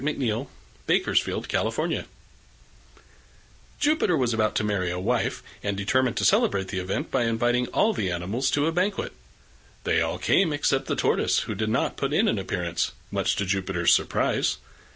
[0.03, 0.47] JUPITER AND
[0.87, 2.05] THE TORTOISE
[3.79, 7.67] Jupiter was about to marry a wife, and determined to celebrate the event by inviting
[7.67, 9.13] all the animals to a banquet.
[9.83, 13.45] They all came except the Tortoise, who did not put in an appearance, much to
[13.45, 14.57] Jupiter's surprise.